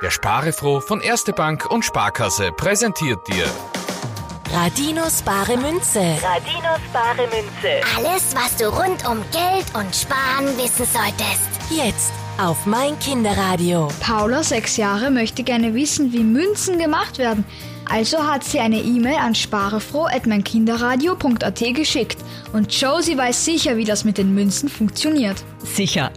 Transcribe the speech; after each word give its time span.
Der 0.00 0.12
Sparefroh 0.12 0.80
von 0.80 1.00
Erste 1.00 1.32
Bank 1.32 1.68
und 1.68 1.84
Sparkasse 1.84 2.52
präsentiert 2.52 3.18
dir 3.26 3.46
Radinos 4.52 5.22
bare 5.22 5.56
Münze. 5.56 6.16
Radinos 6.22 6.78
bare 6.92 7.26
Münze. 7.26 7.80
Alles, 7.96 8.32
was 8.36 8.54
du 8.56 8.68
rund 8.68 9.04
um 9.08 9.24
Geld 9.32 9.66
und 9.74 9.96
Sparen 9.96 10.56
wissen 10.56 10.86
solltest. 10.86 11.48
Jetzt 11.68 12.12
auf 12.40 12.64
mein 12.64 12.96
Kinderradio. 13.00 13.88
Paula, 13.98 14.44
sechs 14.44 14.76
Jahre, 14.76 15.10
möchte 15.10 15.42
gerne 15.42 15.74
wissen, 15.74 16.12
wie 16.12 16.22
Münzen 16.22 16.78
gemacht 16.78 17.18
werden. 17.18 17.44
Also 17.90 18.24
hat 18.24 18.44
sie 18.44 18.60
eine 18.60 18.78
E-Mail 18.78 19.16
an 19.16 19.34
sparefroh.meinkinderradio.at 19.34 21.74
geschickt. 21.74 22.18
Und 22.52 22.72
Josie 22.72 23.18
weiß 23.18 23.44
sicher, 23.44 23.76
wie 23.76 23.84
das 23.84 24.04
mit 24.04 24.16
den 24.16 24.32
Münzen 24.32 24.68
funktioniert. 24.68 25.42
Sicher. 25.64 26.12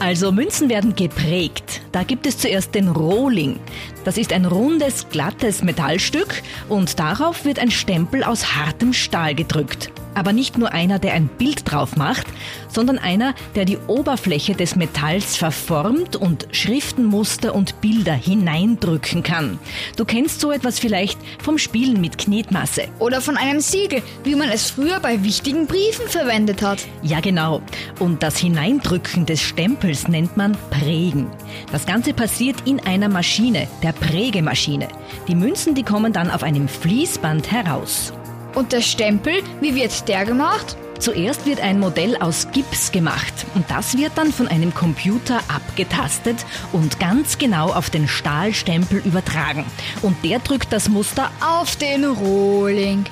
Also 0.00 0.32
Münzen 0.32 0.70
werden 0.70 0.94
geprägt. 0.94 1.82
Da 1.92 2.04
gibt 2.04 2.26
es 2.26 2.38
zuerst 2.38 2.74
den 2.74 2.88
Rohling. 2.88 3.58
Das 4.04 4.16
ist 4.16 4.32
ein 4.32 4.44
rundes, 4.44 5.06
glattes 5.10 5.62
Metallstück 5.62 6.42
und 6.68 6.98
darauf 6.98 7.44
wird 7.44 7.58
ein 7.58 7.70
Stempel 7.70 8.24
aus 8.24 8.54
hartem 8.56 8.92
Stahl 8.92 9.34
gedrückt. 9.34 9.90
Aber 10.14 10.32
nicht 10.32 10.58
nur 10.58 10.72
einer, 10.72 10.98
der 10.98 11.12
ein 11.14 11.28
Bild 11.28 11.70
drauf 11.70 11.96
macht, 11.96 12.26
sondern 12.68 12.98
einer, 12.98 13.34
der 13.54 13.64
die 13.64 13.78
Oberfläche 13.86 14.54
des 14.54 14.74
Metalls 14.74 15.36
verformt 15.36 16.16
und 16.16 16.48
Schriftenmuster 16.52 17.54
und 17.54 17.80
Bilder 17.80 18.14
hineindrücken 18.14 19.22
kann. 19.22 19.58
Du 19.96 20.04
kennst 20.04 20.40
so 20.40 20.50
etwas 20.50 20.78
vielleicht 20.78 21.18
vom 21.42 21.58
Spielen 21.58 22.00
mit 22.00 22.18
Knetmasse. 22.18 22.88
Oder 22.98 23.20
von 23.20 23.36
einem 23.36 23.60
Siegel, 23.60 24.02
wie 24.24 24.34
man 24.34 24.50
es 24.50 24.70
früher 24.70 24.98
bei 25.00 25.22
wichtigen 25.22 25.66
Briefen 25.66 26.08
verwendet 26.08 26.62
hat. 26.62 26.84
Ja, 27.02 27.20
genau. 27.20 27.62
Und 27.98 28.22
das 28.22 28.38
Hineindrücken 28.38 29.26
des 29.26 29.40
Stempels 29.40 30.08
nennt 30.08 30.36
man 30.36 30.56
Prägen. 30.70 31.28
Das 31.70 31.79
Ganze 31.86 32.12
passiert 32.12 32.56
in 32.66 32.80
einer 32.80 33.08
Maschine, 33.08 33.68
der 33.82 33.92
Prägemaschine. 33.92 34.88
Die 35.28 35.34
Münzen, 35.34 35.74
die 35.74 35.82
kommen 35.82 36.12
dann 36.12 36.30
auf 36.30 36.42
einem 36.42 36.68
Fließband 36.68 37.50
heraus. 37.50 38.12
Und 38.54 38.72
der 38.72 38.82
Stempel, 38.82 39.34
wie 39.60 39.74
wird 39.74 40.08
der 40.08 40.24
gemacht? 40.24 40.76
Zuerst 41.00 41.46
wird 41.46 41.60
ein 41.60 41.80
Modell 41.80 42.14
aus 42.16 42.48
Gips 42.52 42.92
gemacht 42.92 43.32
und 43.54 43.70
das 43.70 43.96
wird 43.96 44.12
dann 44.16 44.32
von 44.32 44.48
einem 44.48 44.74
Computer 44.74 45.40
abgetastet 45.48 46.44
und 46.72 47.00
ganz 47.00 47.38
genau 47.38 47.70
auf 47.70 47.88
den 47.88 48.06
Stahlstempel 48.06 48.98
übertragen. 48.98 49.64
Und 50.02 50.22
der 50.22 50.40
drückt 50.40 50.74
das 50.74 50.90
Muster 50.90 51.30
Auf 51.40 51.76
den 51.76 52.04
Rohling. 52.04 53.06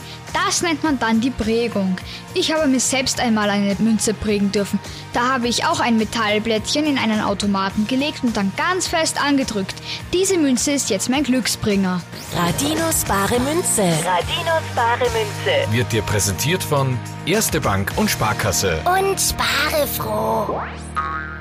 Das 0.46 0.62
nennt 0.62 0.82
man 0.82 0.98
dann 0.98 1.20
die 1.20 1.30
Prägung. 1.30 1.96
Ich 2.34 2.52
habe 2.52 2.66
mir 2.66 2.80
selbst 2.80 3.20
einmal 3.20 3.50
eine 3.50 3.74
Münze 3.78 4.14
prägen 4.14 4.52
dürfen. 4.52 4.78
Da 5.12 5.28
habe 5.32 5.48
ich 5.48 5.64
auch 5.64 5.80
ein 5.80 5.98
Metallblättchen 5.98 6.86
in 6.86 6.98
einen 6.98 7.20
Automaten 7.20 7.86
gelegt 7.86 8.22
und 8.22 8.36
dann 8.36 8.52
ganz 8.56 8.86
fest 8.86 9.22
angedrückt. 9.22 9.74
Diese 10.12 10.38
Münze 10.38 10.72
ist 10.72 10.90
jetzt 10.90 11.10
mein 11.10 11.24
Glücksbringer. 11.24 12.00
Radinos 12.34 13.04
bare 13.04 13.40
Münze. 13.40 13.82
Radinos 13.82 14.62
bare 14.74 15.10
Münze. 15.10 15.72
wird 15.72 15.92
dir 15.92 16.02
präsentiert 16.02 16.62
von 16.62 16.98
Erste 17.26 17.60
Bank 17.60 17.92
und 17.96 18.10
Sparkasse. 18.10 18.80
Und 18.84 19.20
spare 19.20 19.86
froh. 19.86 20.60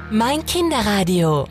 Mein 0.10 0.46
Kinderradio. 0.46 1.48